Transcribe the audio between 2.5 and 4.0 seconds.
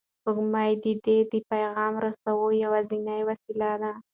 یوازینۍ وسیله ده.